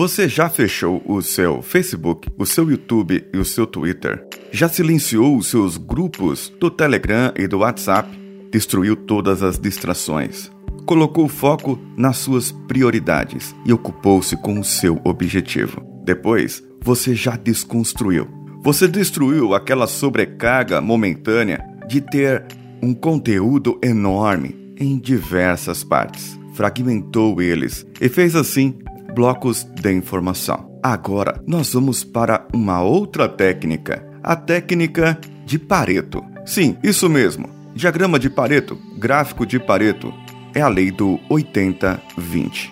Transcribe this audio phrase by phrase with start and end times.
[0.00, 4.26] Você já fechou o seu Facebook, o seu YouTube e o seu Twitter?
[4.50, 8.08] Já silenciou os seus grupos do Telegram e do WhatsApp?
[8.50, 10.50] Destruiu todas as distrações?
[10.86, 15.84] Colocou foco nas suas prioridades e ocupou-se com o seu objetivo.
[16.02, 18.26] Depois, você já desconstruiu.
[18.62, 22.46] Você destruiu aquela sobrecarga momentânea de ter
[22.82, 26.40] um conteúdo enorme em diversas partes.
[26.54, 28.78] Fragmentou eles e fez assim
[29.14, 30.70] blocos de informação.
[30.82, 36.24] Agora, nós vamos para uma outra técnica, a técnica de Pareto.
[36.46, 37.48] Sim, isso mesmo.
[37.74, 40.12] Diagrama de Pareto, gráfico de Pareto,
[40.54, 42.70] é a lei do 80-20.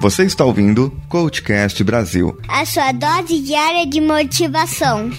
[0.00, 2.36] Você está ouvindo Coachcast Brasil.
[2.48, 5.10] A sua dose diária de motivação.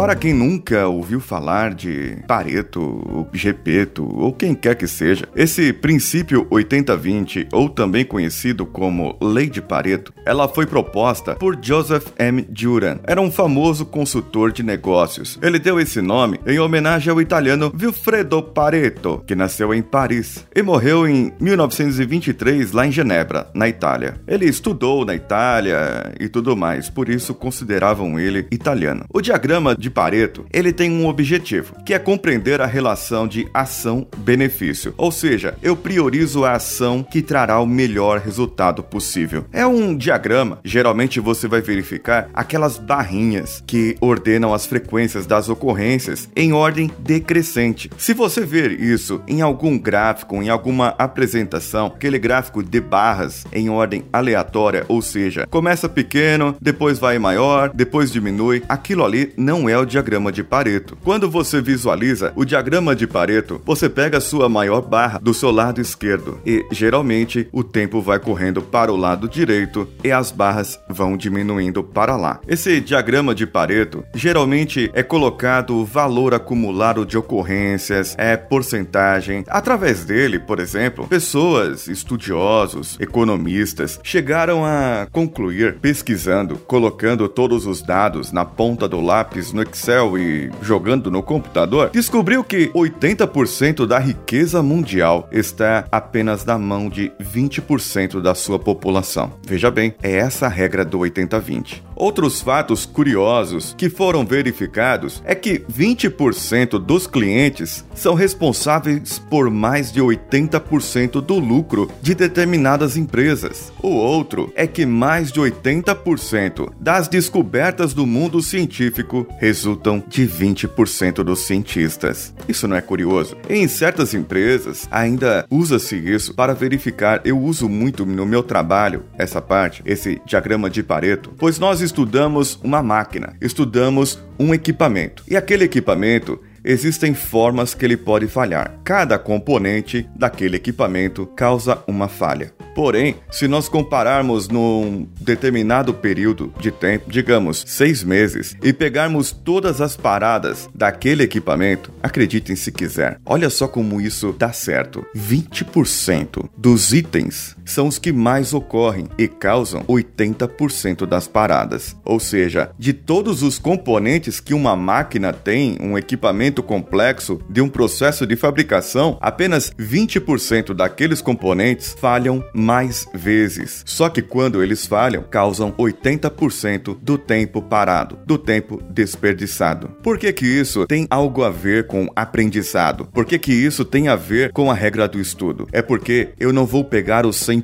[0.00, 6.46] Para quem nunca ouviu falar de Pareto, Gepeto ou quem quer que seja, esse princípio
[6.46, 12.40] 80-20, ou também conhecido como Lei de Pareto, ela foi proposta por Joseph M.
[12.48, 12.98] Duran.
[13.04, 15.38] Era um famoso consultor de negócios.
[15.42, 20.62] Ele deu esse nome em homenagem ao italiano Vilfredo Pareto, que nasceu em Paris e
[20.62, 24.14] morreu em 1923 lá em Genebra, na Itália.
[24.26, 29.04] Ele estudou na Itália e tudo mais, por isso consideravam ele italiano.
[29.12, 33.48] O diagrama de de Pareto, ele tem um objetivo, que é compreender a relação de
[33.52, 34.94] ação-benefício.
[34.96, 39.44] Ou seja, eu priorizo a ação que trará o melhor resultado possível.
[39.52, 46.28] É um diagrama, geralmente você vai verificar aquelas barrinhas que ordenam as frequências das ocorrências
[46.36, 47.90] em ordem decrescente.
[47.98, 53.68] Se você ver isso em algum gráfico, em alguma apresentação, aquele gráfico de barras em
[53.68, 59.79] ordem aleatória, ou seja, começa pequeno, depois vai maior, depois diminui, aquilo ali não é
[59.80, 60.96] o diagrama de Pareto.
[61.02, 65.50] Quando você visualiza o diagrama de Pareto, você pega a sua maior barra do seu
[65.50, 70.78] lado esquerdo e geralmente o tempo vai correndo para o lado direito e as barras
[70.88, 72.40] vão diminuindo para lá.
[72.46, 79.44] Esse diagrama de Pareto geralmente é colocado o valor acumulado de ocorrências, é porcentagem.
[79.48, 88.32] Através dele, por exemplo, pessoas, estudiosos, economistas chegaram a concluir pesquisando, colocando todos os dados
[88.32, 94.62] na ponta do lápis no Excel e jogando no computador, descobriu que 80% da riqueza
[94.62, 99.32] mundial está apenas na mão de 20% da sua população.
[99.46, 101.89] Veja bem, é essa a regra do 80-20.
[102.00, 109.92] Outros fatos curiosos que foram verificados é que 20% dos clientes são responsáveis por mais
[109.92, 113.70] de 80% do lucro de determinadas empresas.
[113.82, 121.22] O outro é que mais de 80% das descobertas do mundo científico resultam de 20%
[121.22, 122.32] dos cientistas.
[122.48, 123.36] Isso não é curioso?
[123.46, 127.20] Em certas empresas ainda usa-se isso para verificar.
[127.26, 132.58] Eu uso muito no meu trabalho essa parte, esse diagrama de Pareto, pois nós estudamos
[132.62, 135.24] uma máquina, estudamos um equipamento.
[135.28, 138.78] E aquele equipamento existem formas que ele pode falhar.
[138.84, 142.52] Cada componente daquele equipamento causa uma falha.
[142.74, 149.80] Porém, se nós compararmos num determinado período de tempo, digamos seis meses, e pegarmos todas
[149.80, 156.92] as paradas daquele equipamento, acreditem se quiser, olha só como isso dá certo: 20% dos
[156.92, 161.96] itens são os que mais ocorrem e causam 80% das paradas.
[162.04, 167.68] Ou seja, de todos os componentes que uma máquina tem, um equipamento complexo de um
[167.68, 173.82] processo de fabricação, apenas 20% daqueles componentes falham mais vezes.
[173.86, 179.88] Só que quando eles falham, causam 80% do tempo parado, do tempo desperdiçado.
[180.02, 183.06] Por que que isso tem algo a ver com aprendizado?
[183.06, 185.68] Por que que isso tem a ver com a regra do estudo?
[185.72, 187.59] É porque eu não vou pegar os 100%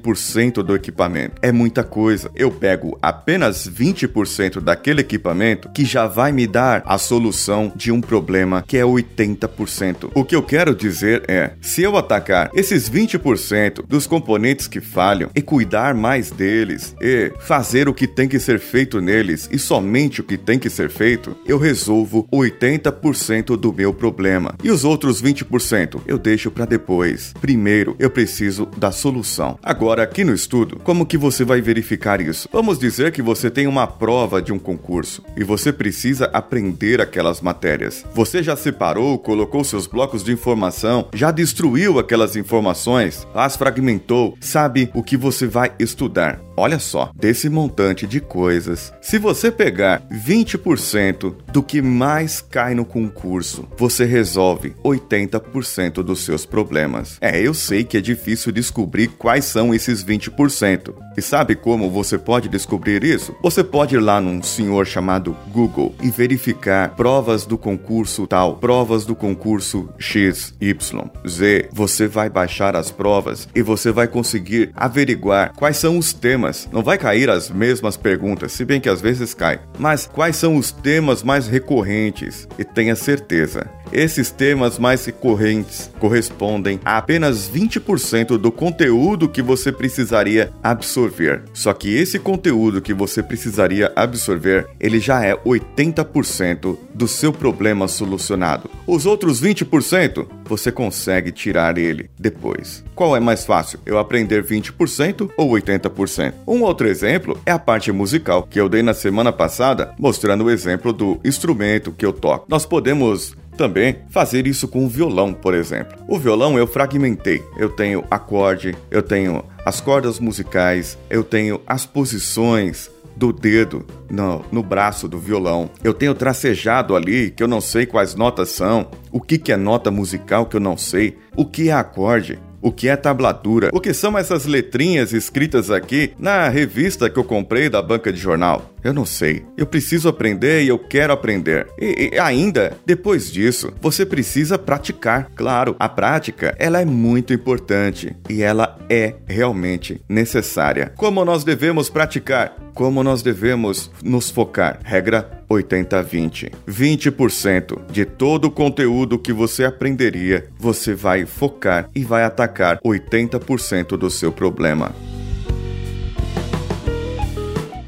[0.62, 1.37] do equipamento.
[1.43, 2.31] É muita coisa.
[2.34, 8.00] Eu pego apenas 20% daquele equipamento que já vai me dar a solução de um
[8.00, 10.10] problema que é 80%.
[10.14, 15.31] O que eu quero dizer é, se eu atacar esses 20% dos componentes que falham
[15.34, 20.20] e cuidar mais deles e fazer o que tem que ser feito neles e somente
[20.20, 24.54] o que tem que ser feito, eu resolvo 80% do meu problema.
[24.62, 27.32] E os outros 20% eu deixo para depois.
[27.40, 29.58] Primeiro, eu preciso da solução.
[30.00, 32.49] Aqui no estudo, como que você vai verificar isso?
[32.50, 37.40] Vamos dizer que você tem uma prova de um concurso e você precisa aprender aquelas
[37.40, 38.05] matérias.
[38.14, 44.90] Você já separou, colocou seus blocos de informação, já destruiu aquelas informações, as fragmentou, sabe
[44.94, 46.45] o que você vai estudar.
[46.58, 52.84] Olha só, desse montante de coisas, se você pegar 20% do que mais cai no
[52.84, 57.18] concurso, você resolve 80% dos seus problemas.
[57.20, 60.94] É, eu sei que é difícil descobrir quais são esses 20%.
[61.16, 63.34] E sabe como você pode descobrir isso?
[63.42, 69.04] Você pode ir lá num senhor chamado Google e verificar provas do concurso tal, provas
[69.06, 71.68] do concurso X, Y, Z.
[71.72, 76.69] Você vai baixar as provas e você vai conseguir averiguar quais são os temas temas.
[76.72, 79.60] Não vai cair as mesmas perguntas, se bem que às vezes cai.
[79.78, 82.48] Mas quais são os temas mais recorrentes?
[82.58, 89.70] E tenha certeza, esses temas mais recorrentes correspondem a apenas 20% do conteúdo que você
[89.70, 91.42] precisaria absorver.
[91.52, 97.86] Só que esse conteúdo que você precisaria absorver, ele já é 80% do seu problema
[97.88, 98.70] solucionado.
[98.86, 102.84] Os outros 20%, você consegue tirar ele depois.
[102.94, 103.78] Qual é mais fácil?
[103.84, 106.34] Eu aprender 20% ou 80%?
[106.46, 110.50] Um outro exemplo é a parte musical que eu dei na semana passada, mostrando o
[110.50, 112.46] exemplo do instrumento que eu toco.
[112.48, 115.96] Nós podemos também fazer isso com o violão, por exemplo.
[116.08, 117.42] O violão eu fragmentei.
[117.58, 124.44] Eu tenho acorde, eu tenho as cordas musicais, eu tenho as posições do dedo no,
[124.52, 125.70] no braço do violão.
[125.82, 129.56] Eu tenho tracejado ali que eu não sei quais notas são, o que, que é
[129.56, 132.38] nota musical que eu não sei, o que é acorde.
[132.60, 133.70] O que é tablatura?
[133.72, 138.18] O que são essas letrinhas escritas aqui na revista que eu comprei da banca de
[138.18, 138.72] jornal?
[138.82, 139.44] Eu não sei.
[139.56, 141.66] Eu preciso aprender e eu quero aprender.
[141.78, 145.30] E, e, ainda, depois disso, você precisa praticar.
[145.34, 150.92] Claro, a prática, ela é muito importante e ela é realmente necessária.
[150.96, 152.56] Como nós devemos praticar?
[152.74, 154.78] Como nós devemos nos focar?
[154.84, 156.52] Regra 80-20.
[156.69, 163.96] 20% de todo o conteúdo que você aprenderia, você vai focar e vai atacar 80%
[163.96, 164.94] do seu problema.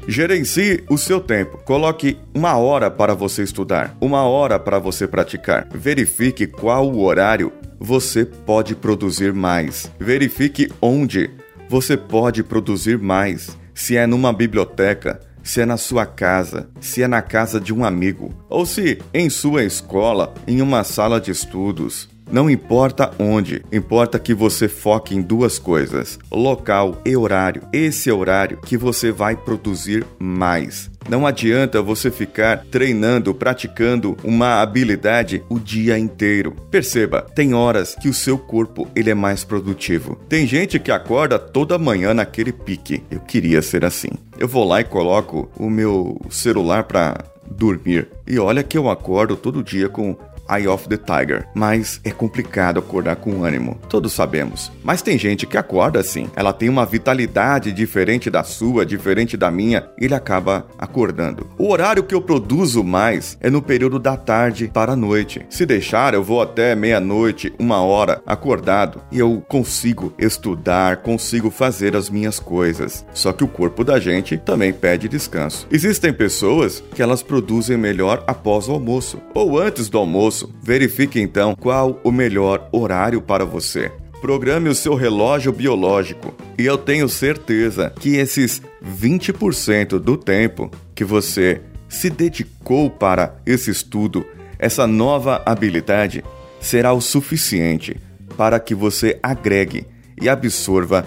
[0.09, 1.59] Gerencie o seu tempo.
[1.59, 5.67] Coloque uma hora para você estudar, uma hora para você praticar.
[5.71, 9.91] Verifique qual o horário você pode produzir mais.
[9.99, 11.29] Verifique onde
[11.69, 13.55] você pode produzir mais.
[13.71, 17.83] Se é numa biblioteca, se é na sua casa, se é na casa de um
[17.83, 22.07] amigo, ou se em sua escola, em uma sala de estudos.
[22.31, 27.63] Não importa onde, importa que você foque em duas coisas: local e horário.
[27.73, 30.89] Esse é horário que você vai produzir mais.
[31.09, 36.55] Não adianta você ficar treinando, praticando uma habilidade o dia inteiro.
[36.69, 40.19] Perceba, tem horas que o seu corpo ele é mais produtivo.
[40.29, 43.01] Tem gente que acorda toda manhã naquele pique.
[43.09, 44.09] Eu queria ser assim.
[44.37, 47.17] Eu vou lá e coloco o meu celular para
[47.49, 48.07] dormir.
[48.27, 50.15] E olha que eu acordo todo dia com
[50.49, 54.71] Eye of the Tiger, mas é complicado acordar com ânimo, todos sabemos.
[54.83, 59.51] Mas tem gente que acorda assim, ela tem uma vitalidade diferente da sua, diferente da
[59.51, 61.47] minha, e ele acaba acordando.
[61.57, 65.45] O horário que eu produzo mais é no período da tarde para a noite.
[65.49, 71.95] Se deixar, eu vou até meia-noite, uma hora, acordado, e eu consigo estudar, consigo fazer
[71.95, 73.05] as minhas coisas.
[73.13, 75.67] Só que o corpo da gente também pede descanso.
[75.71, 81.55] Existem pessoas que elas produzem melhor após o almoço, ou antes do almoço Verifique então
[81.55, 83.91] qual o melhor horário para você.
[84.21, 91.05] Programe o seu relógio biológico e eu tenho certeza que esses 20% do tempo que
[91.05, 94.25] você se dedicou para esse estudo,
[94.59, 96.23] essa nova habilidade,
[96.59, 97.97] será o suficiente
[98.37, 99.87] para que você agregue
[100.21, 101.05] e absorva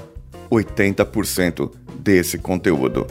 [0.51, 3.07] 80% desse conteúdo.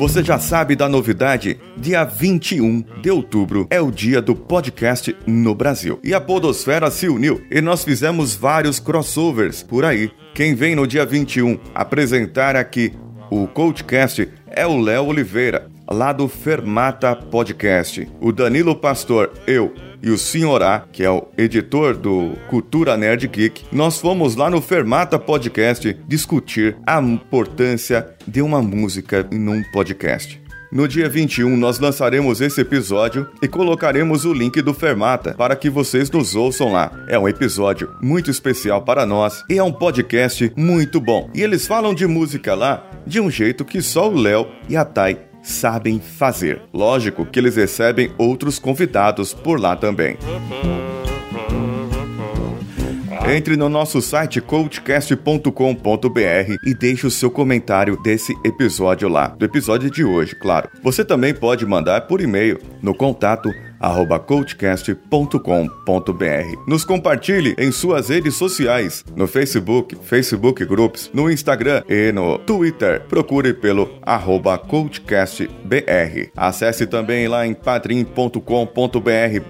[0.00, 1.60] Você já sabe da novidade?
[1.76, 6.00] Dia 21 de outubro é o dia do podcast no Brasil.
[6.02, 10.10] E a Podosfera se uniu e nós fizemos vários crossovers por aí.
[10.34, 12.94] Quem vem no dia 21 apresentar aqui
[13.30, 18.08] o Coachcast é o Léo Oliveira, lá do Fermata Podcast.
[18.20, 23.64] O Danilo Pastor, eu e o Senhorá, que é o editor do Cultura Nerd Geek,
[23.72, 30.40] nós fomos lá no Fermata Podcast discutir a importância de uma música num podcast.
[30.72, 35.68] No dia 21, nós lançaremos esse episódio e colocaremos o link do Fermata para que
[35.68, 36.92] vocês nos ouçam lá.
[37.08, 41.28] É um episódio muito especial para nós e é um podcast muito bom.
[41.34, 44.84] E eles falam de música lá de um jeito que só o Léo e a
[44.84, 46.62] Thay sabem fazer.
[46.72, 50.16] Lógico que eles recebem outros convidados por lá também.
[53.28, 55.50] Entre no nosso site coachcast.com.br
[56.66, 60.68] e deixe o seu comentário desse episódio lá, do episódio de hoje, claro.
[60.82, 66.60] Você também pode mandar por e-mail no contato arroba coachcast.com.br.
[66.66, 73.02] Nos compartilhe em suas redes sociais, no Facebook, Facebook Groups, no Instagram e no Twitter.
[73.08, 76.30] Procure pelo arroba coachcastbr.
[76.36, 78.40] Acesse também lá em padrim.com.br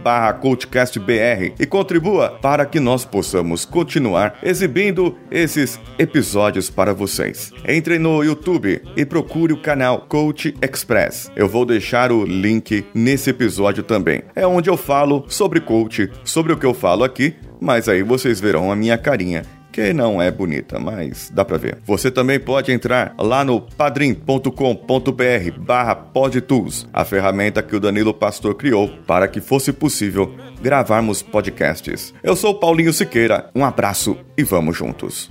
[0.03, 7.53] barra coachcastbr e contribua para que nós possamos continuar exibindo esses episódios para vocês.
[7.67, 11.31] Entre no YouTube e procure o canal Coach Express.
[11.35, 13.83] Eu vou deixar o link nesse episódio
[14.21, 14.25] também.
[14.35, 18.41] É onde eu falo sobre coach, sobre o que eu falo aqui, mas aí vocês
[18.41, 21.79] verão a minha carinha que não é bonita, mas dá pra ver.
[21.87, 24.51] Você também pode entrar lá no padrim.com.br
[25.59, 32.13] barra podtools, a ferramenta que o Danilo Pastor criou para que fosse possível gravarmos podcasts.
[32.21, 35.31] Eu sou Paulinho Siqueira, um abraço e vamos juntos.